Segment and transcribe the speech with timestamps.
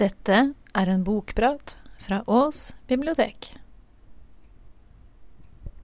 [0.00, 0.36] Dette
[0.72, 3.52] er en bokprat fra Ås bibliotek.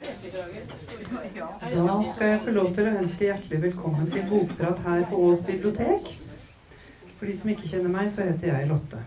[0.00, 5.44] Da skal jeg få lov til å ønske hjertelig velkommen til bokprat her på Ås
[5.44, 6.08] bibliotek.
[7.18, 9.02] For de som ikke kjenner meg, så heter jeg Lotte.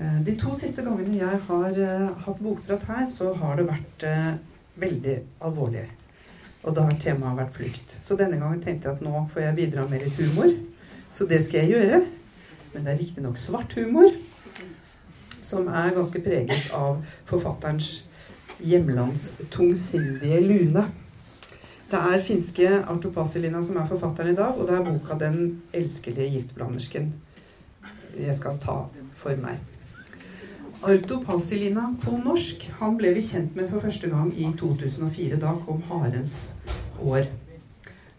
[0.00, 4.06] Eh, De to siste gangene jeg har eh, hatt bokprat her, så har det vært
[4.10, 4.30] eh,
[4.82, 5.16] veldig
[5.46, 5.86] alvorlig.
[6.64, 7.98] Og da har temaet vært flukt.
[8.02, 10.50] Så denne gangen tenkte jeg at nå får jeg bidra med litt humor.
[11.14, 12.06] Så det skal jeg gjøre.
[12.72, 14.12] Men det er riktignok svart humor,
[15.42, 18.02] som er ganske preget av forfatterens
[18.58, 20.84] hjemlands tungsindige lune.
[21.88, 25.62] Det er finske Arto Pasilina som er forfatteren i dag, og det er boka 'Den
[25.72, 27.12] elskelige giftblandersken'
[28.18, 28.76] jeg skal ta
[29.16, 29.58] for meg.
[30.82, 35.40] Arto Pasilina på norsk han ble vi kjent med for første gang i 2004.
[35.40, 36.52] Da kom Harens
[37.02, 37.26] år.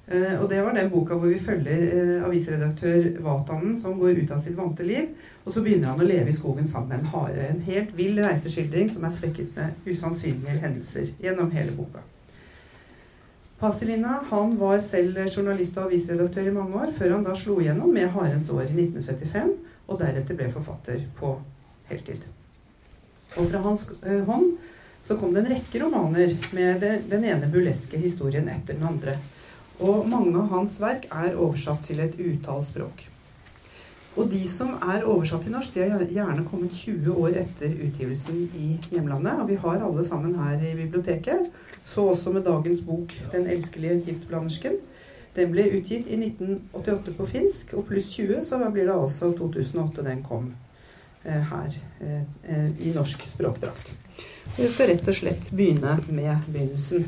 [0.10, 4.32] Eh, og det var den boka hvor vi følger eh, avisredaktør Vatanen som går ut
[4.34, 5.12] av sitt vante liv,
[5.46, 7.46] og så begynner han å leve i skogen sammen med en hare.
[7.52, 12.02] En helt vill reiseskildring som er spekket med usannsynlige hendelser gjennom hele boka.
[13.60, 17.94] Pasilina han var selv journalist og avisredaktør i mange år, før han da slo igjennom
[17.94, 19.56] med 'Harens år' i 1975,
[19.88, 21.36] og deretter ble forfatter på
[21.90, 22.24] heltid.
[23.38, 24.56] Og fra hans eh, hånd
[25.06, 29.20] så kom det en rekke romaner med den ene burleske historien etter den andre.
[29.80, 33.06] Og mange av hans verk er oversatt til et utall språk.
[34.20, 38.42] Og de som er oversatt til norsk, de har gjerne kommet 20 år etter utgivelsen
[38.58, 39.40] i hjemlandet.
[39.40, 41.48] Og vi har alle sammen her i biblioteket.
[41.84, 44.82] Så også med dagens bok 'Den elskelige giftblandersken'.
[45.36, 50.04] Den ble utgitt i 1988 på finsk, og pluss 20, så blir det altså 2008
[50.04, 50.54] den kom
[51.26, 51.70] eh, her
[52.02, 53.94] eh, eh, i norsk språkdrakt.
[54.58, 57.06] Vi skal rett og slett begynne med begynnelsen.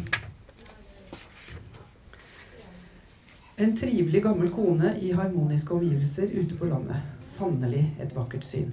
[3.58, 7.04] En trivelig gammel kone i harmoniske omgivelser ute på landet.
[7.22, 8.72] Sannelig et vakkert syn.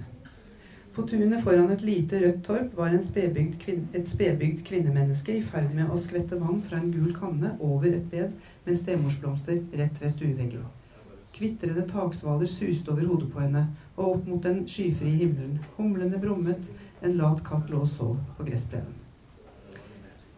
[0.95, 5.73] På tunet foran et lite rødt torp var spedbygd kvin et spedbygd kvinnemenneske i ferd
[5.75, 8.31] med å skvette vann fra en gul kanne over et bed
[8.65, 10.63] med stemorsblomster rett ved stueveggen.
[11.35, 13.65] Kvitrende taksvaler suste over hodet på henne
[13.97, 15.59] og opp mot den skyfrie himmelen.
[15.77, 16.71] Humlene brummet,
[17.03, 18.95] en lat katt lå og sov på gressplenen.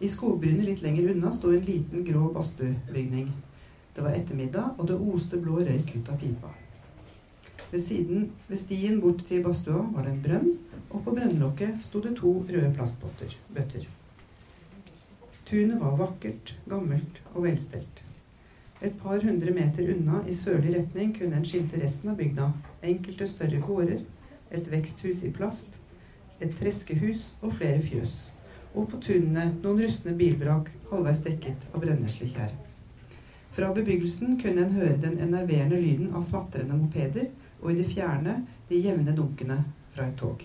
[0.02, 3.30] I skogbrynet litt lenger unna sto en liten, grå badstuebygning.
[3.96, 6.52] Det var ettermiddag, og det oste blå røyk ut av pipa.
[7.72, 10.54] Ved, siden, ved stien bort til badstua var det en brønn,
[10.90, 13.86] og på brønnlokket sto det to røde plastbøtter.
[15.48, 18.02] Tunet var vakkert, gammelt og velstelt.
[18.82, 22.48] Et par hundre meter unna i sørlig retning kunne en skimte resten av bygda.
[22.82, 24.00] Enkelte større gårder,
[24.50, 25.78] et veksthus i plast,
[26.40, 28.16] et treskehus og flere fjøs.
[28.74, 32.71] Og på tunene noen rustne bilvrak halvveis dekket av brenneslekjær.
[33.52, 37.28] Fra bebyggelsen kunne en høre den enerverende lyden av smatrende mopeder,
[37.60, 38.38] og i det fjerne
[38.70, 39.58] de jevne dunkene
[39.92, 40.40] fra et tog.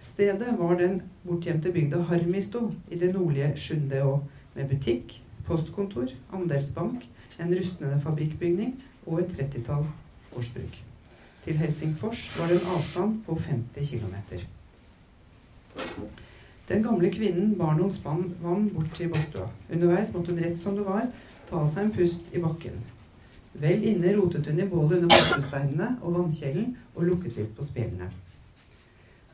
[0.00, 4.20] Stedet var den bortgjemte bygda Harmisto i det nordlige Sjundeå,
[4.54, 7.04] med butikk, postkontor, andelsbank,
[7.40, 8.74] en rustnende fabrikkbygning
[9.06, 9.86] og et trettitall
[10.36, 10.78] årsbruk.
[11.44, 14.16] Til Helsingfors var det en avstand på 50 km.
[16.70, 19.48] Den gamle kvinnen bar noen spann vann bort til badstua.
[19.74, 21.08] Underveis måtte hun rett som det var
[21.48, 22.76] ta seg en pust i bakken.
[23.58, 28.06] Vel inne rotet hun i bålet under badstuesteinene og vannkjelen og lukket litt på spjellene.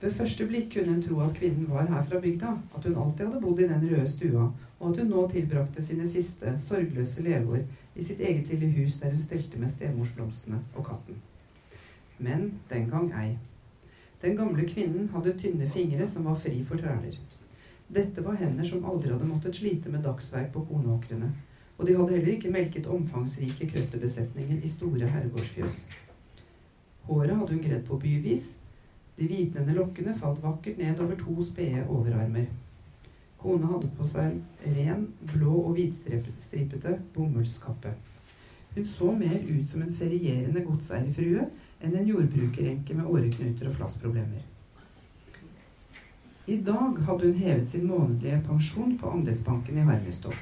[0.00, 3.26] Ved første blikk kunne en tro at kvinnen var her fra bygda, at hun alltid
[3.26, 4.46] hadde bodd i den røde stua,
[4.78, 9.12] og at hun nå tilbrakte sine siste, sorgløse leveår i sitt eget lille hus der
[9.12, 11.20] hun stelte med stemorsblomstene og katten.
[12.18, 13.36] Men den gang ei.
[14.22, 17.18] Den gamle kvinnen hadde tynne fingre som var fri for træler.
[17.88, 21.30] Dette var hender som aldri hadde måttet slite med dagsverk på kornåkrene,
[21.78, 25.80] og de hadde heller ikke melket omfangsrike krøtterbesetninger i store herregårdsfjøs.
[27.06, 28.56] Håret hadde hun gredd på byvis.
[29.18, 32.48] De hvitnende lokkene falt vakkert ned over to spede overarmer.
[33.38, 37.92] Kona hadde på seg en ren, blå og hvitstripete bomullskappe.
[38.74, 41.46] Hun så mer ut som en ferierende godseierfrue
[41.80, 44.44] enn en jordbrukerenke med åreknuter og flassproblemer.
[46.46, 50.34] I dag hadde hun hevet sin månedlige pensjon på andelsbanken i Harmestad.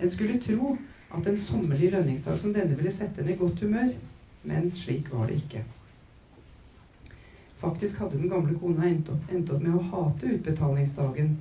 [0.00, 0.76] En skulle tro
[1.10, 3.94] at en sommerlig lønningsdag som denne ville sette henne i godt humør,
[4.44, 5.62] men slik var det ikke.
[7.60, 11.34] Faktisk hadde den gamle kona endt opp, endt opp med å hate utbetalingsdagen,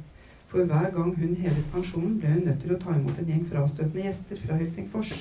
[0.49, 3.45] for hver gang hun hevet pensjonen, ble hun nødt til å ta imot en gjeng
[3.51, 5.13] frastøtende gjester fra Helsingfors.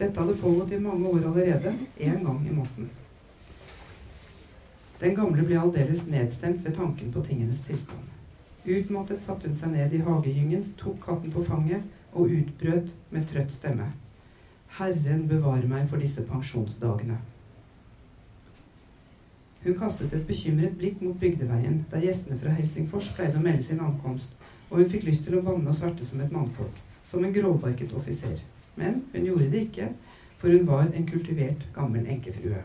[0.00, 2.90] Dette hadde pågått i mange år allerede, én gang i måneden.
[5.02, 8.06] Den gamle ble aldeles nedstemt ved tanken på tingenes tilstand.
[8.62, 13.50] Utmattet satte hun seg ned i hagegyngen, tok katten på fanget og utbrøt med trøtt
[13.50, 13.88] stemme.
[14.78, 17.16] Herren bevare meg for disse pensjonsdagene.
[19.64, 23.82] Hun kastet et bekymret blikk mot Bygdeveien, der gjestene fra Helsingfors pleide å melde sin
[23.82, 24.36] ankomst,
[24.70, 26.78] og hun fikk lyst til å banne og sverte som et mannfolk,
[27.10, 28.38] som en grovbarket offiser.
[28.78, 29.90] Men hun gjorde det ikke,
[30.38, 32.62] for hun var en kultivert, gammel enkefrue.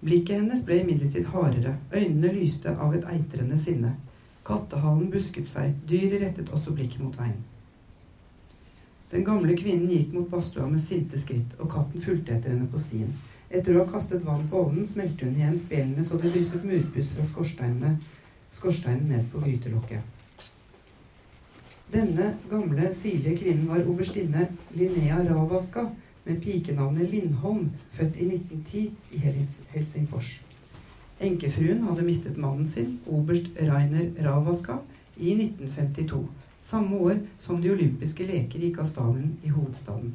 [0.00, 3.94] Blikket hennes ble imidlertid hardere, øynene lyste av et eitrende sinne.
[4.48, 7.42] Kattehalen busket seg, dyret rettet også blikket mot veien.
[9.10, 12.80] Den gamle kvinnen gikk mot badstua med sinte skritt, og katten fulgte etter henne på
[12.80, 13.10] stien.
[13.50, 17.10] Etter å ha kastet vann på ovnen smelte hun igjen spjellene så det lyset murpuss
[17.16, 17.96] fra skorsteinene,
[18.54, 20.16] skorsteinen ned på grytelokket.
[21.90, 24.46] Denne gamle, sirlige kvinnen var oberstinne
[24.78, 25.88] Linnea Ravaska
[26.24, 29.22] med pikenavnet Lindholm, født i 1910 i
[29.74, 30.40] Helsingfors.
[31.20, 34.80] Enkefruen hadde mistet mannen sin, oberst Rainer Ravaska,
[35.16, 36.26] i 1952
[36.60, 40.12] samme år som de olympiske leker gikk av stabelen i hovedstaden.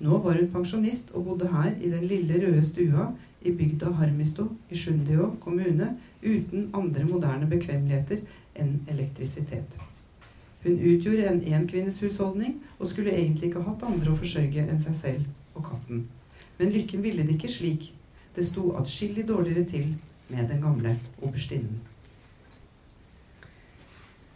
[0.00, 3.10] Nå var hun pensjonist og bodde her i den lille røde stua
[3.44, 8.24] i bygda Harmisto i Sjundeå kommune uten andre moderne bekvemmeligheter
[8.56, 9.76] enn elektrisitet.
[10.62, 14.96] Hun utgjorde en enkvinnes husholdning og skulle egentlig ikke hatt andre å forsørge enn seg
[14.98, 16.04] selv og katten.
[16.58, 17.92] Men lykken ville det ikke slik.
[18.36, 19.94] Det sto atskillig dårligere til
[20.28, 21.80] med den gamle oberstinnen.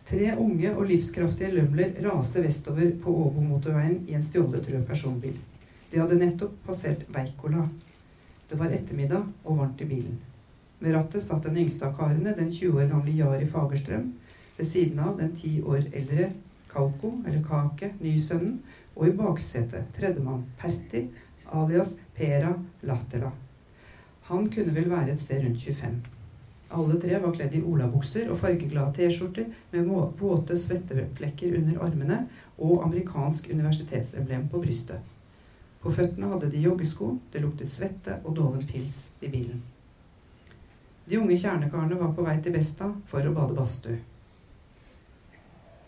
[0.09, 5.37] Tre unge og livskraftige lømler raste vestover på Åbo-motorveien i en stjålet rød personbil.
[5.93, 7.69] De hadde nettopp passert Veikola.
[8.51, 10.19] Det var ettermiddag og varmt i bilen.
[10.81, 14.11] Ved rattet satt den yngste av karene, den 20 år gamle Jari Fagerstrøm,
[14.57, 16.31] ved siden av den ti år eldre
[16.71, 18.59] Kauko, eller Kake, nysønnen,
[18.95, 21.09] og i baksetet tredjemann Perti,
[21.51, 23.31] alias Pera Latela.
[24.31, 25.97] Han kunne vel være et sted rundt 25.
[26.75, 32.23] Alle tre var kledd i olabukser og fargeglade T-skjorter med våte svetteflekker under armene
[32.59, 35.03] og amerikansk universitetsemblem på brystet.
[35.83, 39.61] På føttene hadde de joggesko, det luktet svette og doven pils i bilen.
[41.05, 44.01] De unge kjernekarene var på vei til Vesta for å bade badstue.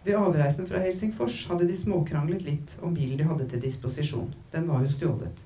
[0.06, 4.28] Ved avreisen fra Helsingfors hadde de småkranglet litt om bilen de hadde til disposisjon.
[4.52, 5.40] Den var jo stjålet.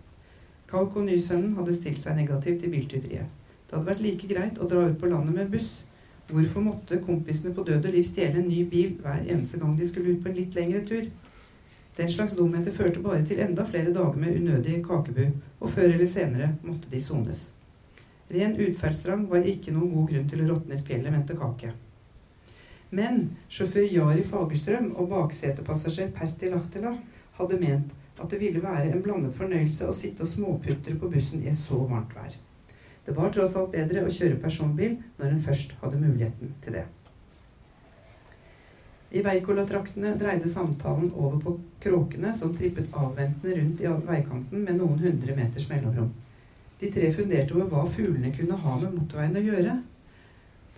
[0.68, 3.30] Kauko Nysønnen hadde stilt seg negativt til biltyveriet.
[3.64, 5.72] Det hadde vært like greit å dra ut på landet med buss.
[6.28, 9.88] Hvorfor måtte kompisene på død og liv stjele en ny bil hver eneste gang de
[9.88, 11.08] skulle ut på en litt lengre tur?
[11.96, 15.24] Den slags dumheter førte bare til enda flere dager med unødig kakebu,
[15.60, 17.46] og før eller senere måtte de sones.
[18.30, 21.72] Ren utferdstrang var ikke noen god grunn til å råtne i spjeldet, mente Kake.
[22.90, 26.96] Men sjåfør Jari Fagerstrøm og baksetepassasjer Perti Lahtela
[27.38, 31.44] hadde ment at det ville være en blandet fornøyelse å sitte og småputre på bussen
[31.44, 32.34] i et så varmt vær.
[33.06, 36.86] Det var tross alt bedre å kjøre personbil når en først hadde muligheten til det.
[39.10, 45.00] I Veikola-traktene dreide samtalen over på kråkene som trippet avventende rundt i veikanten med noen
[45.02, 46.12] hundre meters mellomrom.
[46.80, 49.74] De tre funderte over hva fuglene kunne ha med motorveien å gjøre.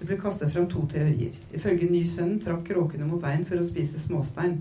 [0.02, 1.36] Det ble kastet fram to teorier.
[1.54, 4.56] Ifølge Nysønnen trakk kråkene mot veien for å spise småstein,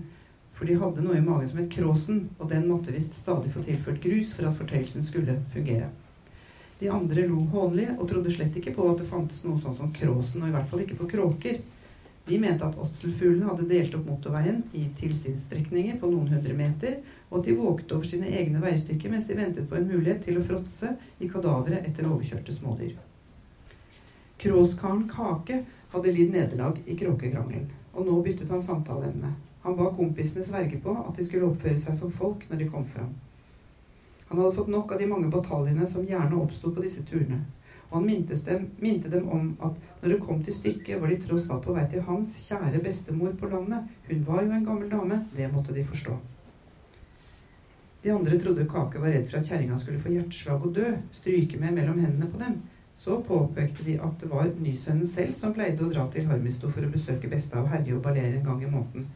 [0.54, 3.64] for de hadde noe i magen som het kråsen, og den måtte visst stadig få
[3.66, 5.88] tilført grus for at fortøyelsen skulle fungere.
[6.78, 9.90] De andre lo hånlig og trodde slett ikke på at det fantes noe sånn som
[9.98, 11.58] kråsen, og i hvert fall ikke på kråker.
[12.30, 17.00] De mente at åtselfuglene hadde delt opp motorveien i tilsynsstrekninger på noen hundre meter,
[17.32, 20.38] og at de vågte over sine egne veistykker mens de ventet på en mulighet til
[20.38, 23.00] å fråtse i kadaveret etter overkjørte smådyr.
[24.42, 29.34] Kråskaren Kake hadde lidd nederlag i kråkekrangelen, og nå byttet han samtaleemne.
[29.62, 32.86] Han ba kompisene sverge på at de skulle oppføre seg som folk når de kom
[32.90, 33.12] fram.
[34.32, 37.38] Han hadde fått nok av de mange bataljene som gjerne oppsto på disse turene.
[37.92, 41.46] Og han dem, minte dem om at når det kom til stykket, var de tross
[41.52, 43.94] alt på vei til hans kjære bestemor på landet.
[44.08, 45.22] Hun var jo en gammel dame.
[45.36, 46.18] Det måtte de forstå.
[48.02, 51.60] De andre trodde Kake var redd for at kjerringa skulle få hjerteslag og dø, stryke
[51.60, 52.62] med mellom hendene på dem.
[53.02, 56.86] Så påpekte de at det var nysønnen selv som pleide å dra til Harmisto for
[56.86, 59.08] å besøke besta og herje og ballere en gang i måneden.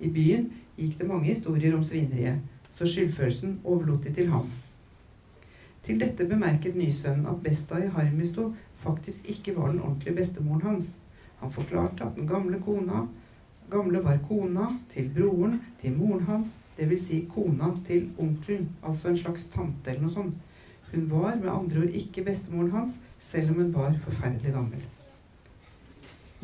[0.00, 0.46] I byen
[0.78, 2.40] gikk det mange historier om svineriet,
[2.78, 4.48] så skyldfølelsen overlot de til ham.
[5.84, 8.46] Til dette bemerket nysønnen at Besta i Harmisto
[8.80, 10.94] faktisk ikke var den ordentlige bestemoren hans.
[11.42, 13.04] Han forklarte at den gamle kona
[13.70, 17.06] gamle var kona til broren til moren hans, dvs.
[17.06, 20.34] Si kona til onkelen, altså en slags tante eller noe sånt.
[20.94, 24.82] Hun var med andre ord ikke bestemoren hans, selv om hun var forferdelig gammel.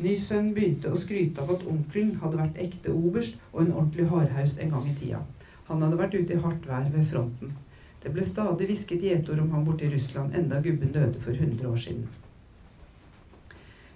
[0.01, 4.57] Nysønnen begynte å skryte av at onkelen hadde vært ekte oberst og en ordentlig hardhaus
[4.59, 5.21] en gang i tida.
[5.69, 7.53] Han hadde vært ute i hardt vær ved fronten.
[8.01, 11.69] Det ble stadig hvisket gjetord om ham borte i Russland, enda gubben døde for 100
[11.69, 12.07] år siden.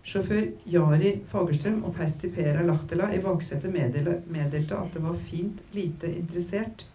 [0.05, 6.11] Sjåfør Jari Fagerstrøm og Perti Pera Lahtela i baksetet meddelte at det var fint lite
[6.13, 6.85] interessert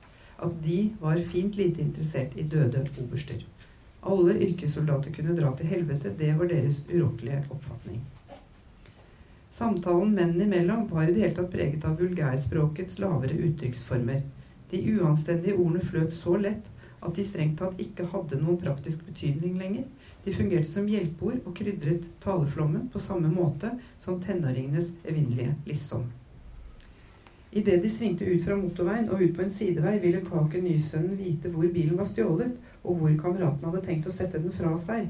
[0.41, 3.45] at de var fint lite interessert i døde oberster.
[4.01, 8.01] Alle yrkessoldater kunne dra til helvete, det var deres urokkelige oppfatning.
[9.51, 14.23] Samtalen mennene imellom var i det hele tatt preget av vulgærspråkets lavere uttrykksformer.
[14.71, 16.69] De uanstendige ordene fløt så lett
[17.01, 19.85] at de strengt tatt ikke hadde noen praktisk betydning lenger.
[20.25, 26.09] De fungerte som hjelpeord og krydret taleflommen på samme måte som tenåringenes evinnelige liksom.
[27.51, 31.51] Idet de svingte ut fra motorveien og ut på en sidevei, ville Kaken Nysønnen vite
[31.51, 32.53] hvor bilen var stjålet,
[32.85, 35.09] og hvor kameraten hadde tenkt å sette den fra seg.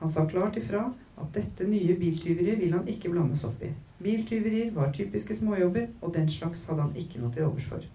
[0.00, 0.82] Han sa klart ifra
[1.20, 3.70] at dette nye biltyveriet ville han ikke blandes opp i.
[4.00, 7.88] Biltyverier var typiske småjobber, og den slags hadde han ikke noe til overs for.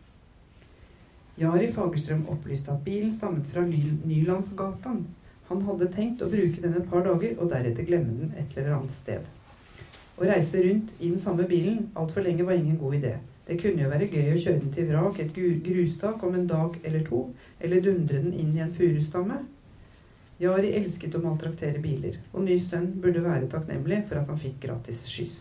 [1.37, 5.01] Jari Fagerstrøm opplyste at bilen stammet fra Nylandsgatan.
[5.49, 8.77] Han hadde tenkt å bruke den et par dager, og deretter glemme den et eller
[8.79, 9.25] annet sted.
[10.15, 13.15] Å reise rundt i den samme bilen altfor lenge var ingen god idé.
[13.45, 15.35] Det kunne jo være gøy å kjøre den til vrak et
[15.65, 17.19] grustak om en dag eller to,
[17.59, 19.43] eller dundre den inn i en furustamme.
[20.41, 24.57] Jari elsket å maltraktere biler, og ny sønn burde være takknemlig for at han fikk
[24.65, 25.35] gratis skyss.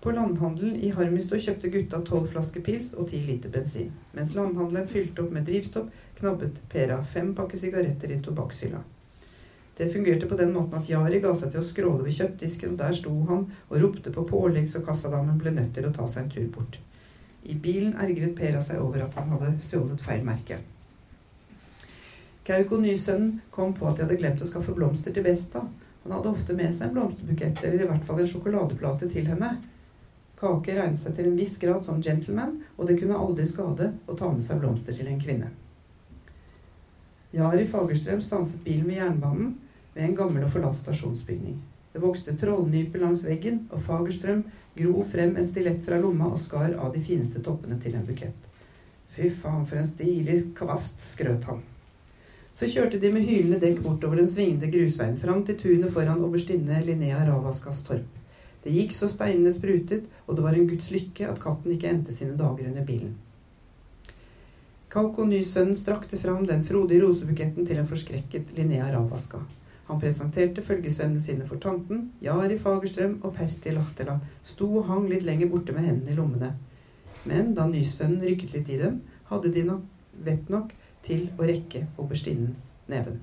[0.00, 3.90] På landhandelen i Harmistad kjøpte gutta tolv flasker pils og ti liter bensin.
[4.14, 5.90] Mens landhandleren fylte opp med drivstoff,
[6.20, 8.84] knabbet Pera fem pakker sigaretter i tobakkshylla.
[9.78, 12.80] Det fungerte på den måten at Jari ga seg til å skråle ved kjøttdisken, og
[12.80, 16.24] der sto han og ropte på pålegg så kassadamen ble nødt til å ta seg
[16.24, 16.80] en tur bort.
[17.46, 20.58] I bilen ergret Pera seg over at han hadde stjålet feil merke.
[22.48, 25.62] Kauko Nysønnen kom på at de hadde glemt å skaffe blomster til Vesta.
[26.02, 29.52] Han hadde ofte med seg en blomsterbukett, eller i hvert fall en sjokoladeplate til henne.
[30.42, 34.18] Kake regnet seg til en viss grad som gentleman, og det kunne aldri skade å
[34.18, 35.54] ta med seg blomster til en kvinne.
[37.36, 39.56] Jari Fagerstrøm stanset bilen ved jernbanen
[39.98, 41.58] ved en gammel og forlatt stasjonsbygning.
[41.92, 44.44] Det vokste trollnyper langs veggen, og Fagerstrøm
[44.78, 48.44] gro frem en stilett fra lomma og skar av de fineste toppene til en bukett.
[49.10, 51.64] Fy faen, for en stilig kvast, skrøt han.
[52.54, 56.78] Så kjørte de med hylende dekk bortover den svingende grusveien fram til tunet foran oberstinne
[56.86, 58.06] Linnea Ravaskas torp.
[58.62, 62.14] Det gikk så steinene sprutet, og det var en guds lykke at katten ikke endte
[62.14, 63.14] sine dager under bilen.
[64.94, 69.42] Kaukonysønnen strakte fram den frodige rosebuketten til en forskrekket Linnea Ravaska.
[69.88, 72.10] Han presenterte følgesvennene sine for tanten.
[72.22, 76.52] Jari Fagerstrøm og Perti Lahtela sto og hang litt lenger borte med hendene i lommene.
[77.28, 79.86] Men da Nysønnen rykket litt i dem, hadde de nok
[80.24, 80.74] vett nok
[81.06, 82.54] til å rekke oberstinnen
[82.92, 83.20] neven.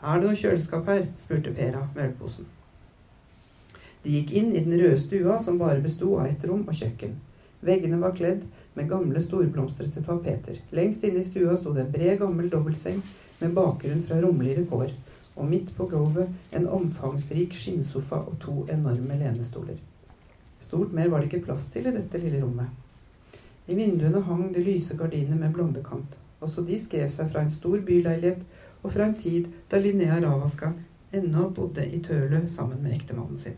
[0.00, 1.06] Er det noe kjøleskap her?
[1.20, 2.48] spurte Pera med ølposen.
[4.04, 7.14] De gikk inn i den røde stua, som bare besto av ett rom og kjøkken.
[7.64, 8.42] Veggene var kledd
[8.76, 10.58] med gamle, storblomstrete tapeter.
[10.76, 13.00] Lengst inne i stua sto det en bred, gammel dobbeltseng
[13.40, 14.92] med bakgrunn fra romligere kår,
[15.34, 19.78] og midt på gulvet en omfangsrik skinnsofa og to enorme lenestoler.
[20.60, 22.70] Stort mer var det ikke plass til i dette lille rommet.
[23.66, 26.16] I vinduene hang det lyse gardiner med blondekant.
[26.40, 28.42] Også de skrev seg fra en stor byleilighet
[28.82, 30.72] og fra en tid da Linnea Ravaska
[31.14, 33.56] ennå bodde i Tølø sammen med ektemannen sin.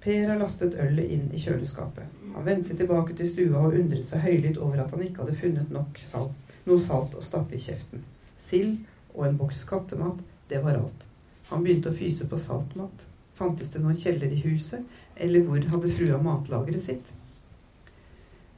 [0.00, 2.04] Per har lastet ølet inn i kjøleskapet.
[2.34, 5.72] Han vendte tilbake til stua og undret seg høylytt over at han ikke hadde funnet
[5.74, 8.04] nok salt, noe salt å stappe i kjeften.
[8.38, 8.84] Sild
[9.16, 11.06] og en boks kattemat, det var alt.
[11.50, 13.06] Han begynte å fyse på saltmat.
[13.36, 14.84] Fantes det noen kjeller i huset,
[15.16, 17.12] eller hvor hadde frua matlageret sitt?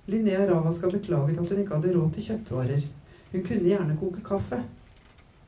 [0.09, 2.85] Linnea Ravaska beklaget at hun ikke hadde råd til kjøttvarer.
[3.33, 4.63] Hun kunne gjerne koke kaffe.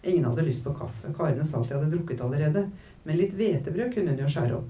[0.03, 1.13] Ingen hadde lyst på kaffe.
[1.17, 2.67] Karene sa at de hadde drukket allerede.
[3.05, 4.69] Men litt hvetebrød kunne hun jo skjære opp.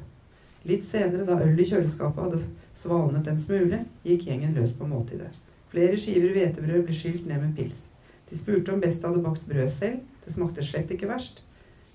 [0.70, 2.42] Litt senere, da øl i kjøleskapet hadde
[2.76, 5.32] svalnet en smule, gikk gjengen løs på måltidet.
[5.72, 7.84] Flere skiver hvetebrød ble skylt ned med pils.
[8.30, 10.04] De spurte om Best hadde bakt brød selv.
[10.24, 11.42] Det smakte slett ikke verst.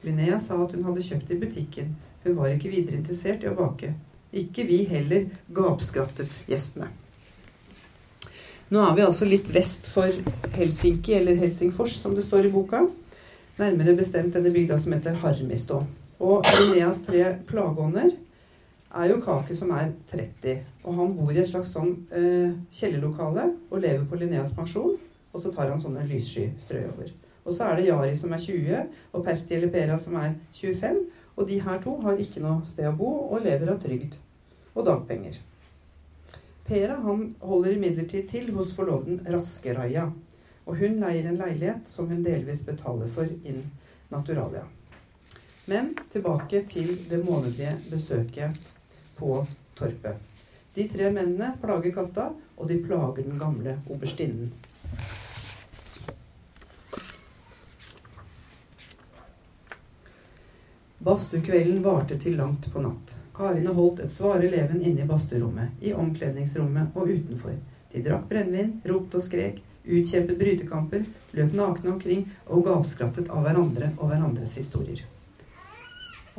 [0.05, 1.95] Linnea sa at hun hadde kjøpt det i butikken.
[2.25, 3.93] Hun var ikke videre interessert i å bake.
[4.35, 6.89] Ikke vi heller, gapskrattet gjestene.
[8.73, 10.09] Nå er vi altså litt vest for
[10.55, 12.81] Helsinki, eller Helsingfors, som det står i boka.
[13.59, 15.83] Nærmere bestemt denne bygda som heter Harmistå.
[16.19, 18.09] Og Linneas tre plageånder
[18.95, 20.63] er jo Kake som er 30.
[20.83, 24.97] Og han bor i et slags sånn eh, kjellerlokale og lever på Linneas pensjon.
[25.35, 27.11] Og så tar han sånne lyssky strø over.
[27.45, 31.01] Og så er det Jari som er 20, og Persti eller Pera som er 25.
[31.35, 34.17] Og de her to har ikke noe sted å bo og lever av trygd
[34.75, 35.37] og dagpenger.
[36.65, 40.07] Pera han holder imidlertid til hos forloveden Raskeraja,
[40.65, 43.61] og hun leier en leilighet som hun delvis betaler for in
[44.09, 44.63] naturalia.
[45.69, 48.57] Men tilbake til det månedlige besøket
[49.17, 49.37] på
[49.77, 50.17] torpet.
[50.75, 54.49] De tre mennene plager katta, og de plager den gamle oberstinnen.
[61.05, 63.11] Badstukvelden varte til langt på natt.
[63.35, 67.59] Karene holdt et svare leven inne i badstuerommet, i omkledningsrommet og utenfor.
[67.93, 69.61] De drakk brennevin, ropte og skrek.
[69.85, 71.03] utkjempet brytekamper,
[71.37, 75.03] løp nakne omkring og gapskrattet av hverandre og hverandres historier.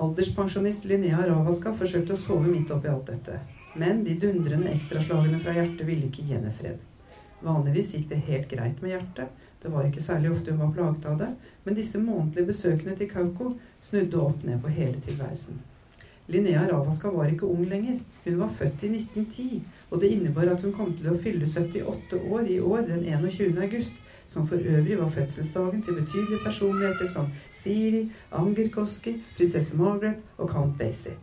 [0.03, 3.39] Alderspensjonist Linnea Ravaska forsøkte å sove midt oppi alt dette.
[3.79, 6.83] Men de dundrende ekstraslagene fra hjertet ville ikke gi henne fred.
[7.47, 9.46] Vanligvis gikk det helt greit med hjertet.
[9.67, 11.29] Det var ikke særlig ofte hun var plaget av det.
[11.65, 13.49] Men disse månedlige besøkene til Kauko
[13.83, 15.59] snudde opp ned på hele tilværelsen.
[16.31, 17.99] Linnea Ravaska var ikke ung lenger.
[18.25, 22.23] Hun var født i 1910, og det innebar at hun kom til å fylle 78
[22.31, 23.59] år i år den 21.
[23.67, 23.99] august,
[24.31, 30.51] som for øvrig var fødselsdagen til betydelige personligheter som Siri, Anger Koski, prinsesse Margaret og
[30.55, 31.19] count Basie.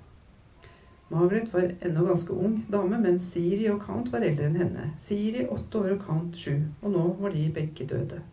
[1.14, 4.92] Margaret var ennå ganske ung dame, mens Siri og Count var eldre enn henne.
[4.98, 8.24] Siri åtte år og Count sju, og nå var de begge døde.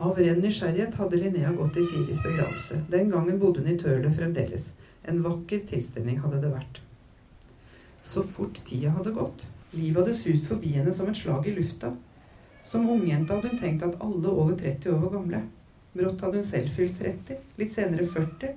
[0.00, 2.78] Av ren nysgjerrighet hadde Linnea gått i Siris begravelse.
[2.88, 4.70] Den gangen bodde hun i Tørle fremdeles.
[5.04, 6.78] En vakker tilstelning hadde det vært.
[8.00, 9.44] Så fort tida hadde gått.
[9.74, 11.90] Livet hadde sust forbi henne som et slag i lufta.
[12.64, 15.42] Som ungjente hadde hun tenkt at alle over 30 år var gamle.
[15.92, 18.56] Brått hadde hun selv fylt 30, litt senere 40.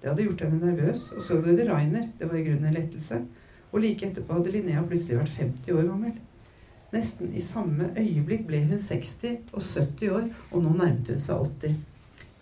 [0.00, 2.10] Det hadde gjort henne nervøs, og så ble det Rainer.
[2.18, 3.20] Det var i grunnen en lettelse.
[3.70, 6.18] Og like etterpå hadde Linnea plutselig vært 50 år gammel.
[6.90, 11.44] Nesten i samme øyeblikk ble hun 60 og 70 år, og nå nærmet hun seg
[11.62, 11.76] 80.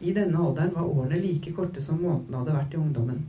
[0.00, 3.25] I denne alderen var årene like korte som månedene hadde vært i ungdommen.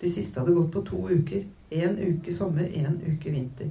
[0.00, 1.44] De siste hadde gått på to uker.
[1.72, 3.68] Én uke sommer, én uke vinter.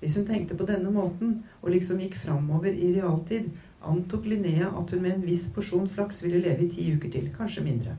[0.00, 3.48] Hvis hun tenkte på denne måten, og liksom gikk framover i realtid,
[3.84, 7.30] antok Linnea at hun med en viss porsjon flaks ville leve i ti uker til,
[7.36, 7.96] kanskje mindre.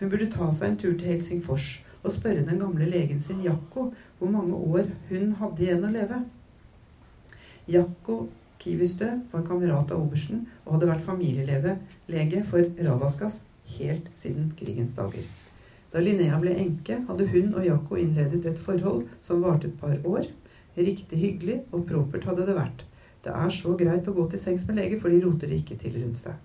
[0.00, 1.68] Hun burde ta seg en tur til Helsingfors
[2.02, 6.20] og spørre den gamle legen sin Jakko hvor mange år hun hadde igjen å leve.
[7.68, 8.22] Jakko
[8.58, 13.42] Kivistø var kamerat av obersten og hadde vært familielege for Ravaskas
[13.76, 15.26] helt siden krigens dager.
[15.92, 19.96] Da Linnea ble enke, hadde hun og Jakko innledet et forhold som varte et par
[20.04, 20.26] år.
[20.76, 22.84] Riktig hyggelig og propert hadde det vært.
[23.24, 25.78] Det er så greit å gå til sengs med lege, for de roter det ikke
[25.80, 26.36] til rundt seg.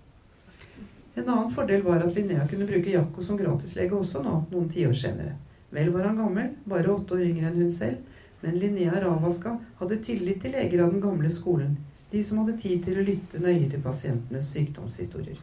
[1.15, 4.95] En annen fordel var at Linnea kunne bruke Jakko som gratislege også nå, noen tiår
[4.97, 5.35] senere.
[5.73, 8.01] Vel var han gammel, bare åtte år yngre enn hun selv,
[8.43, 11.77] men Linnea Ravaska hadde tillit til leger av den gamle skolen,
[12.11, 15.39] de som hadde tid til å lytte nøye til pasientenes sykdomshistorier.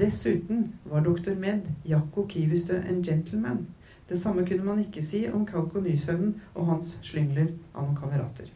[0.00, 3.66] Dessuten var doktor Med Jakko Kivistø en gentleman.
[4.08, 8.50] Det samme kunne man ikke si om Kauko Nysøvnen og hans slyngler av noen kamerater.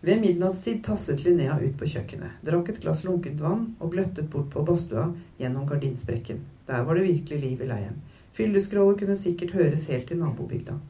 [0.00, 4.48] Ved midnattstid tasset Linnea ut på kjøkkenet, drakk et glass lunkent vann og gløttet bort
[4.50, 6.40] på badstua gjennom gardinsprekken.
[6.66, 8.00] Der var det virkelig liv i leien.
[8.32, 10.80] Fylleskrålet kunne sikkert høres helt til nabobygda.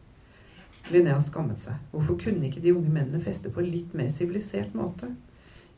[0.90, 1.76] Linnea skammet seg.
[1.92, 5.12] Hvorfor kunne ikke de unge mennene feste på en litt mer sivilisert måte?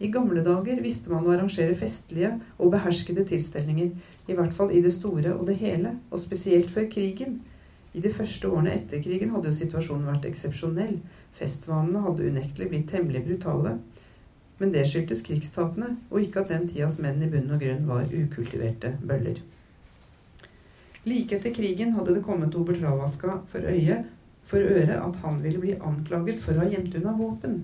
[0.02, 3.92] I gamle dager visste man å arrangere festlige og beherskede tilstelninger,
[4.26, 7.38] i hvert fall i det store og det hele, og spesielt før krigen.
[7.94, 10.96] I de første årene etter krigen hadde jo situasjonen vært eksepsjonell.
[11.38, 13.76] Festvanene hadde unektelig blitt temmelig brutale.
[14.58, 18.10] Men det skyldtes krigstapene, og ikke at den tidas menn i bunn og grunn var
[18.10, 19.38] ukultiverte bøller.
[21.04, 24.02] Like etter krigen hadde det kommet Obert Ravaska for øye
[24.48, 27.62] for øre at han ville bli anklaget for å ha gjemt unna våpen.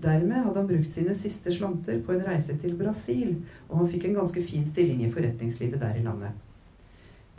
[0.00, 3.34] Dermed hadde han brukt sine siste slanter på en reise til Brasil,
[3.68, 6.36] og han fikk en ganske fin stilling i forretningslivet der i landet.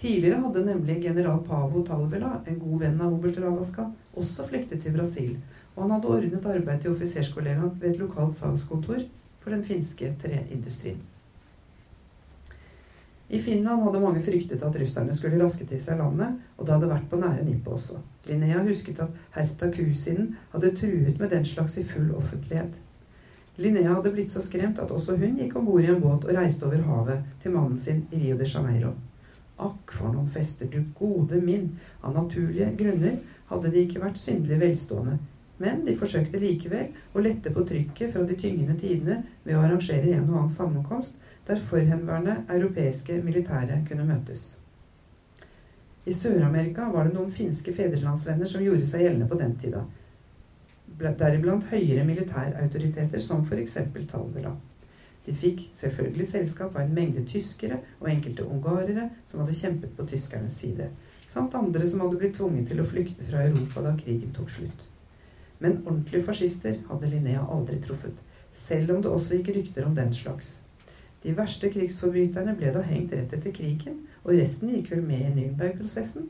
[0.02, 3.86] Tidligere hadde nemlig general Pavo Talvela, en god venn av oberst Ravaska,
[4.18, 5.36] også flyktet til Brasil,
[5.76, 9.06] og han hadde ordnet arbeid til offiserskollegaen ved et lokalt salgskontor
[9.42, 11.00] for den finske treindustrien.
[13.32, 16.89] I Finland hadde mange fryktet at russerne skulle raske til seg landet, og det hadde
[16.91, 18.02] vært på nære nippet også.
[18.28, 22.76] Linnea husket at Herta Kusinen hadde truet med den slags i full offentlighet.
[23.56, 26.36] Linnea hadde blitt så skremt at også hun gikk om bord i en båt og
[26.36, 28.91] reiste over havet til mannen sin i Rio de Janeiro.
[29.63, 31.70] Akk, for noen fester, du gode min!
[32.04, 33.15] Av naturlige grunner
[33.48, 35.22] hadde de ikke vært syndelig velstående,
[35.62, 40.17] men de forsøkte likevel å lette på trykket fra de tyngende tidene ved å arrangere
[40.17, 44.58] en og annen sammenkomst der forhenværende europeiske militære kunne møtes.
[46.06, 49.82] I Sør-Amerika var det noen finske fedrelandsvenner som gjorde seg gjeldende på den tida.
[51.02, 53.76] Deriblant høyere militærautoriteter som f.eks.
[54.14, 54.56] Talvela.
[55.26, 60.08] De fikk selvfølgelig selskap av en mengde tyskere og enkelte ungarere som hadde kjempet på
[60.10, 60.88] tyskernes side,
[61.28, 64.88] samt andre som hadde blitt tvunget til å flykte fra Europa da krigen tok slutt.
[65.60, 68.18] Men ordentlige fascister hadde Linnea aldri truffet,
[68.52, 70.62] selv om det også gikk rykter om den slags.
[71.24, 75.34] De verste krigsforbryterne ble da hengt rett etter krigen, og resten gikk vel med i
[75.36, 76.30] Nürnberg-prosessen.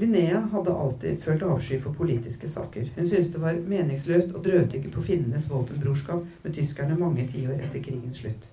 [0.00, 2.88] Linnea hadde alltid følt avsky for politiske saker.
[2.96, 7.84] Hun syntes det var meningsløst å drøvtygge på finnenes våpenbrorskap med tyskerne mange tiår etter
[7.84, 8.46] krigens slutt.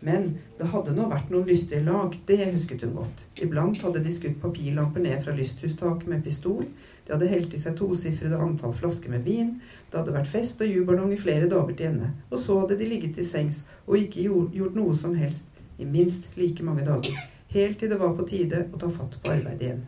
[0.00, 3.24] Men det hadde nå vært noen lystige lag, det husket hun godt.
[3.36, 6.64] Iblant hadde de skutt papirlamper ned fra lysthustaket med pistol,
[7.04, 9.56] de hadde helt i seg tosifrede antall flasker med vin,
[9.90, 12.88] det hadde vært fest og jubelballong i flere dager til ende, og så hadde de
[12.88, 17.16] ligget til sengs og ikke gjort noe som helst i minst like mange dager,
[17.52, 19.82] helt til det var på tide å ta fatt på arbeidet igjen.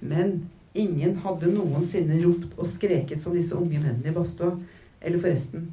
[0.00, 0.34] Men
[0.78, 4.56] ingen hadde noensinne ropt og skreket som disse unge mennene i badstua,
[4.98, 5.68] eller forresten,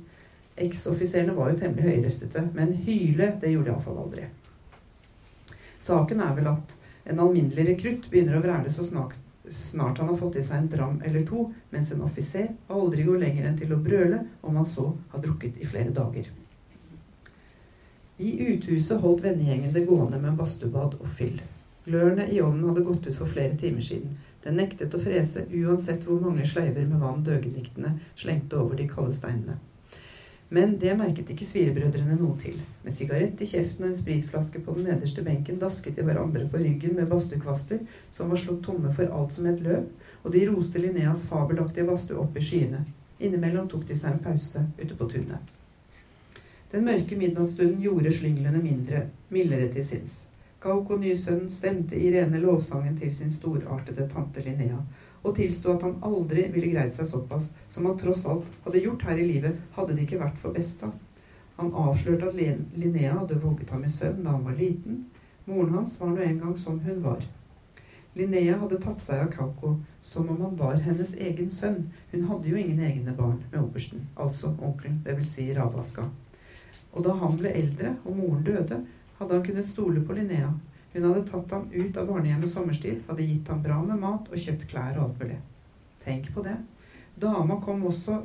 [0.56, 4.28] Eksoffiserene var jo temmelig høyrøstete, men hyle, det gjorde de iallfall aldri.
[5.84, 6.76] Saken er vel at
[7.12, 9.18] en alminnelig rekrutt begynner å vræle så snart,
[9.52, 13.20] snart han har fått i seg en dram eller to, mens en offiser aldri går
[13.22, 16.32] lenger enn til å brøle om han så har drukket i flere dager.
[18.18, 21.42] I uthuset holdt vennegjengen det gående med badstubad og fyll.
[21.86, 24.16] Glørne i ovnen hadde gått ut for flere timer siden.
[24.46, 29.14] Den nektet å frese uansett hvor mange sleiver med vann døgeniktene slengte over de kalde
[29.14, 29.60] steinene.
[30.56, 32.60] Men det merket ikke svirebrødrene noe til.
[32.86, 36.62] Med sigarett i kjeften og en spritflaske på den nederste benken dasket de hverandre på
[36.62, 37.82] ryggen med badstuekvaster
[38.16, 39.90] som var slått tomme for alt som het løp,
[40.24, 42.86] og de roste Linneas fabelaktige badstue opp i skyene.
[43.20, 45.52] Innimellom tok de seg en pause ute på tunet.
[46.72, 50.16] Den mørke midnattsstunden gjorde slynglene mindre, mildere til sinns.
[50.64, 54.80] Gauk og nysønnen stemte i rene lovsangen til sin storartede tante Linnea,
[55.26, 59.06] og tilsto at han aldri ville greid seg såpass som han tross alt hadde gjort
[59.08, 60.92] her i livet, hadde det ikke vært for besta.
[61.58, 62.38] Han avslørte at
[62.76, 65.06] Linnea hadde våget ham i søvn da han var liten.
[65.46, 67.24] Moren hans var nå engang som hun var.
[68.16, 69.74] Linnea hadde tatt seg av Kauko
[70.06, 71.82] som om han var hennes egen sønn.
[72.12, 75.34] Hun hadde jo ingen egne barn med obersten, altså onkelen, dvs.
[75.34, 76.08] Si Ravaska.
[76.96, 78.80] Og da han ble eldre og moren døde,
[79.18, 80.54] hadde han kunnet stole på Linnea,
[80.96, 84.40] hun hadde tatt ham ut av barnehjemmet sommerstid, hadde gitt ham bra med mat og
[84.40, 85.42] kjøpt klær og alt mulig.
[86.06, 86.56] Tenk på det.
[87.20, 88.22] Dama kom også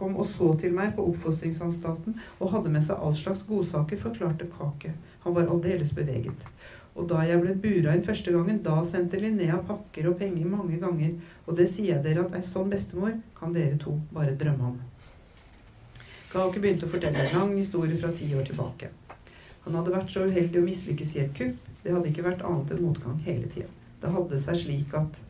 [0.00, 4.48] kom og så til meg på oppfostringsanstalten og hadde med seg all slags godsaker, forklarte
[4.54, 4.94] Kake.
[5.26, 6.46] Han var aldeles beveget.
[6.96, 10.80] Og da jeg ble bura inn første gangen, da sendte Linnea pakker og penger mange
[10.80, 11.12] ganger.
[11.46, 14.80] Og det sier jeg dere at ei sånn bestemor kan dere to bare drømme om.
[16.32, 18.90] Kake begynte å fortelle en lang historie fra ti år tilbake.
[19.64, 22.72] Han hadde vært så uheldig å mislykkes i et kupp det hadde ikke vært annet
[22.74, 23.68] enn motgang hele tida.
[24.00, 25.20] Det hadde seg slik at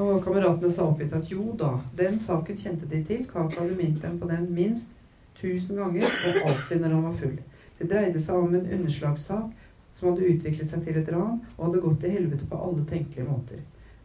[0.00, 3.26] og kameratene sa oppgitt at jo da, den saken kjente de til.
[3.28, 4.94] Kaka hadde minnet dem på den minst
[5.36, 7.36] tusen ganger, og alltid når han var full.
[7.76, 9.52] Det dreide seg om en underslagssak
[9.92, 13.28] som hadde utviklet seg til et ran, og hadde gått til helvete på alle tenkelige
[13.28, 13.60] måter.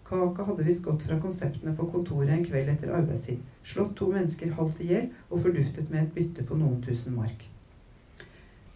[0.10, 4.58] Kaka hadde visst gått fra konseptene på kontoret en kveld etter arbeidstid, slått to mennesker
[4.60, 7.48] halvt i hjel og forduftet med et bytte på noen tusen mark.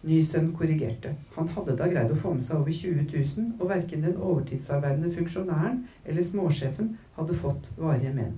[0.02, 1.12] Nysønn korrigerte.
[1.36, 5.12] Han hadde da greid å få med seg over 20 000, og verken den overtidsarbeidende
[5.14, 8.32] funksjonæren eller småsjefen hadde fått varige men.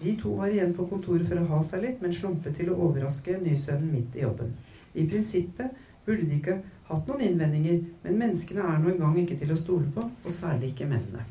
[0.00, 2.80] De to var igjen på kontoret for å ha seg litt, men slumpet til å
[2.88, 4.50] overraske nysønnen midt i jobben.
[4.94, 6.58] I prinsippet burde de ikke
[6.90, 10.72] hatt noen innvendinger, men menneskene er nå engang ikke til å stole på, og særlig
[10.74, 11.22] ikke mennene.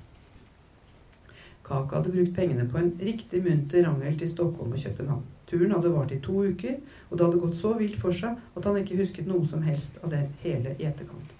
[1.63, 5.32] Kaka hadde brukt pengene på en riktig munter rangel til Stockholm og København.
[5.53, 8.65] Turen hadde vart i to uker, og det hadde gått så vilt for seg at
[8.65, 11.35] han ikke husket noe som helst av det hele i etterkant.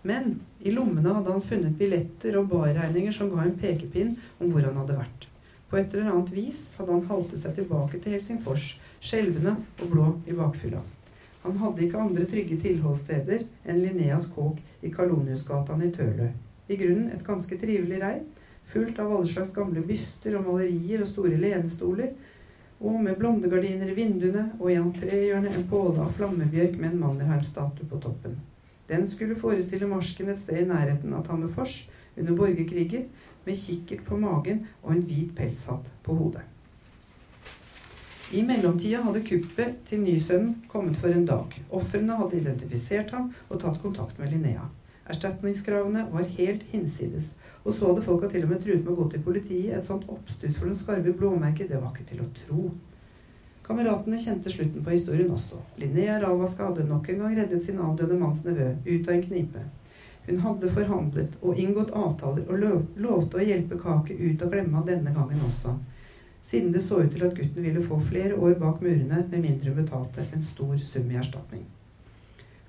[0.00, 4.64] Men i lommene hadde han funnet billetter og barregninger som ga en pekepinn om hvor
[4.64, 5.26] han hadde vært.
[5.68, 8.72] På et eller annet vis hadde han haltet seg tilbake til Helsingfors,
[9.04, 10.80] skjelvende og blå i bakfylla.
[11.44, 16.32] Han hadde ikke andre trygge tilholdssteder enn Linneas kåk i Karloniusgatan i Tølø.
[16.72, 18.24] I grunnen et ganske trivelig reir,
[18.72, 22.12] fullt av alle slags gamle byster og malerier og store lenestoler,
[22.80, 27.88] og med blondegardiner i vinduene og i entréhjørnet en påle av flammebjørk med en Mannerheim-statue
[27.90, 28.38] på toppen.
[28.88, 31.82] Den skulle forestille marsken et sted i nærheten av Tammerfors
[32.16, 33.10] under borgerkrigen,
[33.44, 36.42] med kikkert på magen og en hvit pelshatt på hodet.
[38.36, 41.54] I mellomtida hadde kuppet til nysønnen kommet for en dag.
[41.74, 44.68] Ofrene hadde identifisert ham og tatt kontakt med Linnea.
[45.10, 47.32] Erstatningskravene var helt hinsides,
[47.64, 49.74] og så hadde folka til og med truet med å gå til politiet.
[49.76, 52.70] Et sånt oppstuss for noen skarve blåmerket, det var ikke til å tro.
[53.66, 55.60] Kameratene kjente slutten på historien også.
[55.78, 59.66] Linnea Ravaska hadde nok en gang reddet sin avdøde manns nevø ut av en knipe.
[60.26, 64.82] Hun hadde forhandlet og inngått avtaler og lov, lovte å hjelpe Kake ut av glemma
[64.86, 65.76] denne gangen også.
[66.42, 69.70] Siden det så ut til at gutten ville få flere år bak murene med mindre
[69.70, 71.64] hun betalte en stor sum i erstatning.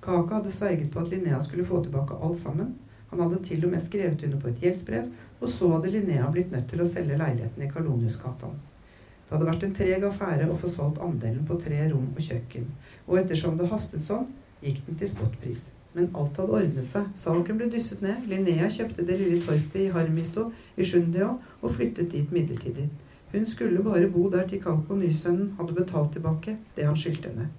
[0.02, 2.74] Kaka hadde sverget på at Linnea skulle få tilbake alt sammen,
[3.12, 5.10] han hadde til og med skrevet under på et gjeldsbrev,
[5.42, 8.52] og så hadde Linnea blitt nødt til å selge leiligheten i Karloniusgata.
[8.52, 12.66] Det hadde vært en treg affære å få solgt andelen på tre rom og kjøkken,
[13.08, 14.26] og ettersom det hastet sånn,
[14.64, 15.70] gikk den til spotpris.
[15.94, 17.08] Men alt hadde ordnet seg.
[17.20, 18.24] Saken ble dysset ned.
[18.32, 20.48] Linnea kjøpte det lille torpet i Harmisto
[20.80, 22.88] i Sjundia og flyttet dit midlertidig.
[23.32, 27.50] Hun skulle bare bo der til Kalko nysønnen hadde betalt tilbake det han skyldte henne.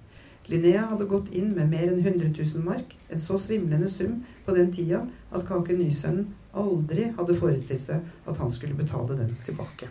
[0.51, 4.55] Linnea hadde gått inn med mer enn 100 000 mark, en så svimlende sum på
[4.55, 9.87] den tida at Kake Nysønnen aldri hadde forestilt seg at han skulle betale den tilbake.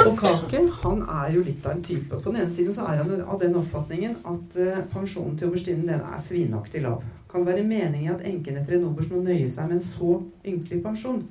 [0.00, 2.14] Og Kake han er jo litt av en type.
[2.14, 5.88] På den ene siden så er han av den oppfatningen at uh, pensjonen til oberstinnen
[5.90, 7.02] den er svinaktig lav.
[7.30, 10.20] Kan det være meningen at enken etter en oberst må nøye seg med en så
[10.46, 11.24] ynkelig pensjon.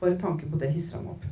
[0.00, 1.26] Bare tanken på det hisser ham opp.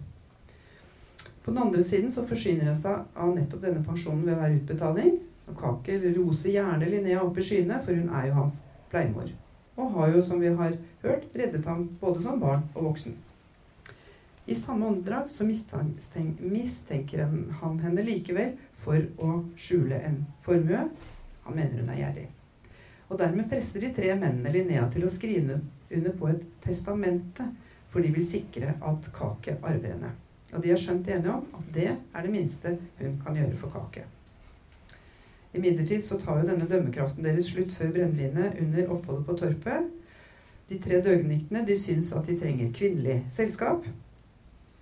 [1.44, 5.18] På den andre siden så forsyner han seg av nettopp denne pensjonen ved hver utbetaling.
[5.44, 9.28] Og Kaker roser gjerne Linnea opp i skyene, for hun er jo hans pleiemor.
[9.76, 13.18] Og har jo, som vi har hørt, reddet ham både som barn og voksen.
[14.46, 17.26] I samme åndedrag så mistenker
[17.60, 20.88] han henne likevel for å skjule en formue.
[21.44, 22.26] Han mener hun er gjerrig.
[23.10, 25.60] Og dermed presser de tre mennene Linnea til å skrive
[25.92, 27.52] under på et testamente,
[27.92, 30.16] for de vil sikre at Kake arver henne.
[30.54, 33.74] Og de er skjønt enige om at det er det minste hun kan gjøre for
[33.74, 34.06] Kake.
[35.54, 39.90] Imidlertid så tar jo denne dømmekraften deres slutt før brennevinet under oppholdet på torpet.
[40.70, 43.86] De tre døgniktene de syns at de trenger kvinnelig selskap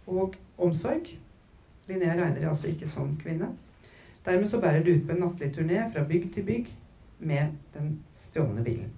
[0.07, 1.11] og omsorg.
[1.89, 3.51] Linnea regner altså ikke som kvinne.
[4.25, 6.73] Dermed så bærer de ut på en nattlig turné fra bygg til bygg
[7.19, 8.93] med den stjålne bilen.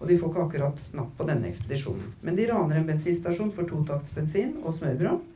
[0.00, 2.12] Og de får ikke akkurat natt på denne ekspedisjonen.
[2.22, 5.26] Men de raner en bensinstasjon for totaktsbensin og smørbrød.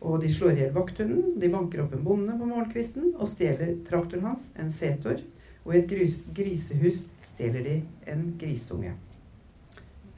[0.00, 3.78] Og de slår i hjel vakthunden, de banker opp en bonde på morgenkvisten og stjeler
[3.88, 5.22] traktoren hans, en setor.
[5.66, 7.76] Og i et gris grisehus stjeler de
[8.12, 8.92] en grisunge.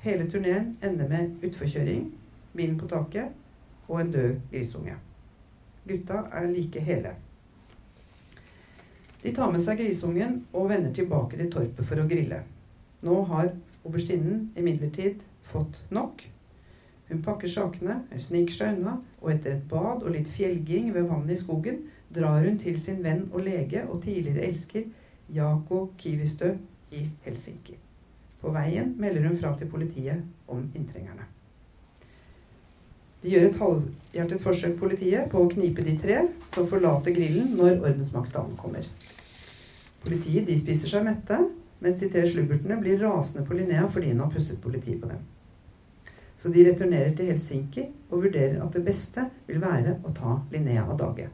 [0.02, 2.10] Hele turneen ender med utforkjøring,
[2.52, 3.32] bilen på taket
[3.88, 4.98] og en død grisunge.
[5.88, 7.14] Gutta er like hele.
[9.22, 12.42] De tar med seg grisungen og vender tilbake til torpet for å grille.
[13.02, 13.54] Nå har
[13.86, 16.22] oberstinnen imidlertid fått nok.
[17.08, 21.08] Hun pakker sakene, hun sniker seg unna, og etter et bad og litt fjellging ved
[21.08, 21.82] vannet i skogen
[22.14, 24.84] drar hun til sin venn og lege og tidligere elsker
[25.34, 26.54] Jako Kivistø
[26.92, 27.76] i Helsinki.
[28.40, 31.26] På veien melder hun fra til politiet om inntrengerne.
[33.22, 36.20] De gjør et halvhjertet forsøk, politiet, på å knipe de tre
[36.54, 38.84] som forlater grillen når ordensmakta ankommer.
[40.04, 41.40] Politiet de spiser seg mette,
[41.82, 45.26] mens de tre slubbertene blir rasende på Linnea fordi hun har pusset politiet på dem.
[46.38, 50.84] Så de returnerer til Helsinki og vurderer at det beste vil være å ta Linnea
[50.86, 51.26] av dage.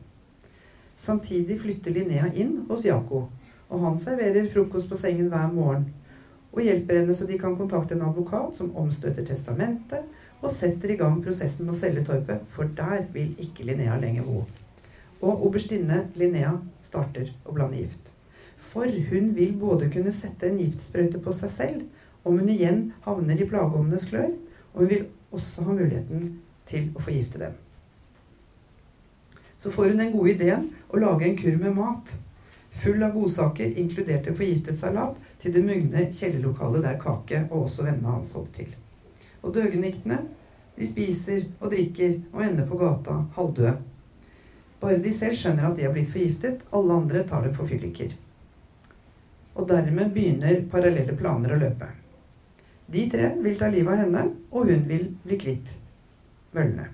[0.96, 3.26] Samtidig flytter Linnea inn hos Jako,
[3.68, 5.90] og han serverer frokost på sengen hver morgen
[6.54, 10.06] og hjelper henne så de kan kontakte en advokat som omstøter testamentet
[10.40, 14.26] og setter i gang prosessen med å selge torpet, for der vil ikke Linnea lenger
[14.28, 14.44] bo.
[15.24, 16.52] Og oberstinne Linnea
[16.84, 18.12] starter å blande gift.
[18.60, 23.40] For hun vil både kunne sette en giftsprøyte på seg selv om hun igjen havner
[23.40, 24.30] i plageåndenes klør,
[24.74, 26.28] og hun vil også ha muligheten
[26.68, 27.56] til å forgifte dem.
[29.58, 32.14] Så får hun den gode ideen å lage en kur med mat,
[32.74, 37.86] full av godsaker, inkludert en forgiftet salat, til det mugne kjellerlokalet der Kake og også
[37.86, 38.70] vennene hans holdt til.
[39.44, 40.22] Og døgeniktene,
[40.74, 43.74] de spiser og drikker og ender på gata halvdøde.
[44.80, 48.16] Bare de selv skjønner at de har blitt forgiftet, alle andre tar dem for fylliker.
[49.54, 51.92] Og dermed begynner parallelle planer å løpe.
[52.86, 55.72] De tre vil ta livet av henne, og hun vil bli kvitt
[56.54, 56.90] møllene.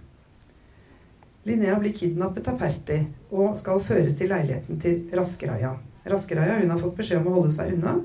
[1.48, 2.98] Linnea blir kidnappet av Perti
[3.32, 5.72] og skal føres til leiligheten til Raskeraja.
[6.04, 7.96] Raskeraja hun har fått beskjed om å holde seg unna,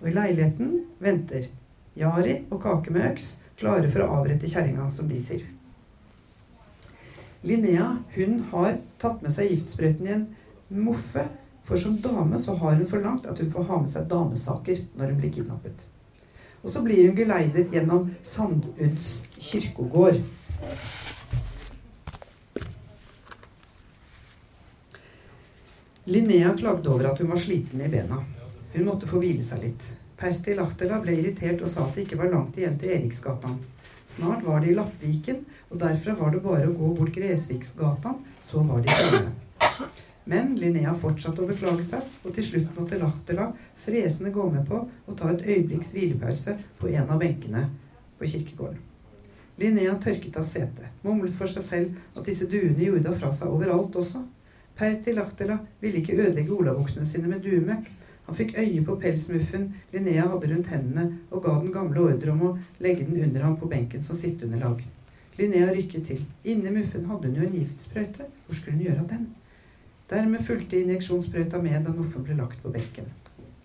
[0.00, 1.46] og i leiligheten venter
[1.98, 5.46] Jari og Kake med øks, klare for å avrette kjerringa, som de sier.
[7.46, 10.26] Linnea hun har tatt med seg giftsprøyten i en
[10.82, 11.24] moffe,
[11.62, 15.12] for som dame så har hun forlangt at hun får ha med seg damesaker når
[15.12, 15.86] hun blir kidnappet.
[16.62, 20.20] Og så blir hun geleidet gjennom Sanduds kirkegård.
[26.04, 28.22] Linnea klagde over at hun var sliten i bena.
[28.72, 29.84] Hun måtte få hvile seg litt.
[30.18, 33.50] Persti Lahtela ble irritert og sa at det ikke var langt igjen til Eriksgata.
[34.12, 38.62] Snart var de i Lappviken, og derfra var det bare å gå bort Gresviksgata, så
[38.68, 39.88] var de fremme.
[40.30, 43.48] Men Linnea fortsatte å beklage seg, og til slutt måtte Lahtela
[43.82, 47.66] fresende gå med på å ta et øyeblikks hvilepause på en av benkene
[48.18, 48.78] på kirkegården.
[49.60, 53.98] Linnea tørket av setet, mumlet for seg selv at disse duene gjorde fra seg overalt
[54.00, 54.22] også.
[54.78, 57.90] Perti Lahtela ville ikke ødelegge olabuksene sine med duemøkk.
[58.26, 62.44] Han fikk øye på pelsmuffen Linnea hadde rundt hendene, og ga den gamle ordre om
[62.46, 64.80] å legge den under ham på benken som sitteunderlag.
[65.38, 66.24] Linnea rykket til.
[66.44, 68.28] Inni muffen hadde hun jo en giftsprøyte.
[68.46, 69.26] Hvor skulle hun gjøre av den?
[70.12, 73.08] Dermed fulgte injeksjonssprøyta med da muffen ble lagt på benken.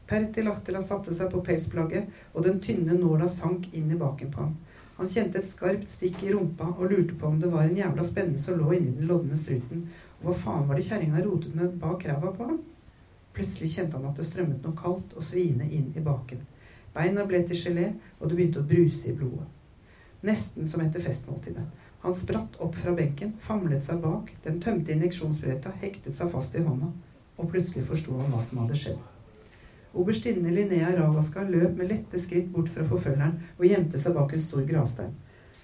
[0.08, 4.46] Perti Lahtela satte seg på pelsplagget, og den tynne nåla sank inn i baken på
[4.46, 4.56] ham.
[4.98, 8.06] Han kjente et skarpt stikk i rumpa og lurte på om det var en jævla
[8.08, 9.84] spenne som lå inni den lodne struten,
[10.22, 12.62] og Hva faen var det kjerringa rotet med bak ræva på ham?
[13.38, 16.40] Plutselig kjente han at det strømmet noe kaldt og sviende inn i baken.
[16.96, 19.46] Beina ble til gelé, og det begynte å bruse i blodet.
[20.26, 21.68] Nesten som etter festmåltidet.
[22.02, 26.64] Han spratt opp fra benken, famlet seg bak, den tømte injeksjonssprøyta hektet seg fast i
[26.66, 26.90] hånda,
[27.38, 29.17] og plutselig forsto han hva som hadde skjedd.
[29.98, 34.44] Oberstinne Linnea Ravaska løp med lette skritt bort fra forfølgeren og gjemte seg bak en
[34.44, 35.16] stor gravstein.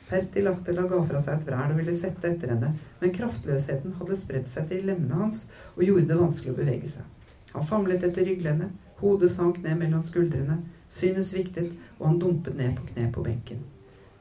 [0.09, 4.17] Perti Lahtela ga fra seg et vræl og ville sette etter henne, men kraftløsheten hadde
[4.17, 5.43] spredt seg til lemmene hans
[5.75, 7.05] og gjorde det vanskelig å bevege seg.
[7.53, 10.57] Han famlet etter rygglendet, hodet sank ned mellom skuldrene,
[10.89, 11.69] synet sviktet,
[11.99, 13.61] og han dumpet ned på kne på benken.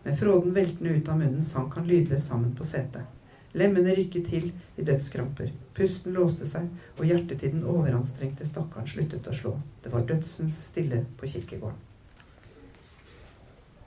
[0.05, 3.09] Med fråden veltende ut av munnen sank han lydløst sammen på setet.
[3.53, 5.51] Lemmene rykket til i dødskramper.
[5.77, 9.57] Pusten låste seg, og hjertet til den overanstrengte stakkaren sluttet å slå.
[9.85, 11.89] Det var dødsens stille på kirkegården.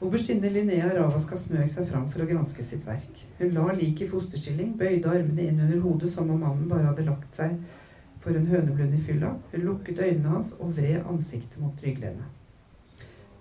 [0.06, 3.24] Oberstinne Linnea Ravaska smøg seg fram for å granske sitt verk.
[3.40, 7.08] Hun la liket i fosterstilling, bøyde armene inn under hodet som om mannen bare hadde
[7.08, 7.56] lagt seg
[8.22, 9.32] for en høneblund i fylla.
[9.54, 12.28] Hun lukket øynene hans og vred ansiktet mot rygglenet.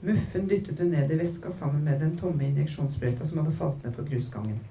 [0.04, 3.96] Muffen dyttet hun ned i veska sammen med den tomme injeksjonssprøyta som hadde falt ned
[3.96, 4.62] på grusgangen.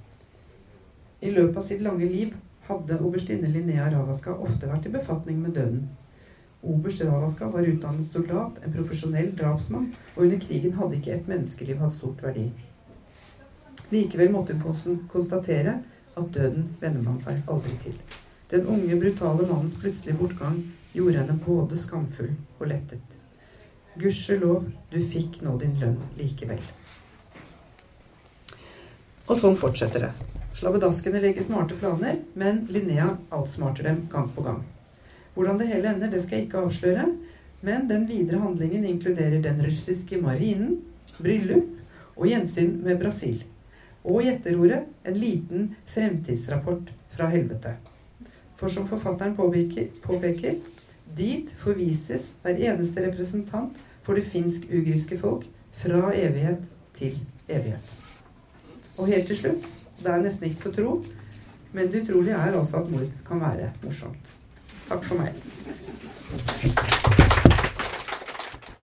[1.24, 2.34] I løpet av sitt lange liv
[2.68, 5.86] hadde oberstinne Linnea Ravaska ofte vært i befatning med døden.
[6.64, 11.80] Oberst Ravaska var utdannet soldat, en profesjonell drapsmann, og under krigen hadde ikke et menneskeliv
[11.80, 12.50] hatt stort verdi.
[13.92, 15.78] Likevel måtte hun konstatere
[16.16, 17.96] at døden venner man seg aldri til.
[18.52, 20.60] Den unge, brutale mannens plutselige bortgang
[20.94, 23.16] gjorde henne både skamfull og lettet.
[23.96, 26.60] Gudskjelov, du fikk nå din lønn likevel.
[29.28, 30.33] Og sånn fortsetter det.
[30.54, 34.62] Slabbedaskene legger smarte planer, men Linnea outsmarter dem gang på gang.
[35.34, 37.08] Hvordan det hele ender, det skal jeg ikke avsløre.
[37.66, 40.78] Men den videre handlingen inkluderer den russiske marinen,
[41.18, 41.72] bryllup
[42.14, 43.42] og gjensyn med Brasil.
[44.04, 47.78] Og gjetterordet en liten fremtidsrapport fra helvete.
[48.60, 50.60] For som forfatteren påpeker, påpeker
[51.18, 57.96] dit forvises hver eneste representant for det finsk-ugriske folk fra evighet til evighet.
[58.98, 59.72] Og helt til slutt
[60.04, 60.94] det er nesten ikke å tro,
[61.74, 64.36] men det utrolige er altså at mord kan være morsomt.
[64.90, 67.03] Takk for meg.